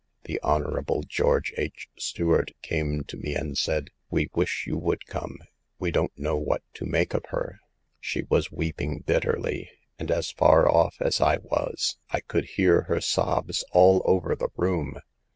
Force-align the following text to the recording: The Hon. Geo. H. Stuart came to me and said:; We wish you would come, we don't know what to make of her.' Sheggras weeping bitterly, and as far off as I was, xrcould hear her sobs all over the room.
The 0.23 0.39
Hon. 0.41 0.83
Geo. 1.07 1.39
H. 1.57 1.87
Stuart 1.95 2.53
came 2.63 3.03
to 3.03 3.15
me 3.17 3.35
and 3.35 3.55
said:; 3.55 3.91
We 4.09 4.31
wish 4.33 4.65
you 4.65 4.75
would 4.79 5.05
come, 5.05 5.37
we 5.77 5.91
don't 5.91 6.17
know 6.17 6.37
what 6.37 6.63
to 6.73 6.87
make 6.87 7.13
of 7.13 7.23
her.' 7.27 7.59
Sheggras 8.01 8.51
weeping 8.51 9.01
bitterly, 9.05 9.69
and 9.99 10.09
as 10.09 10.31
far 10.31 10.67
off 10.67 10.97
as 11.01 11.21
I 11.21 11.37
was, 11.37 11.97
xrcould 12.11 12.45
hear 12.45 12.81
her 12.89 12.99
sobs 12.99 13.63
all 13.73 14.01
over 14.05 14.35
the 14.35 14.49
room. 14.57 14.95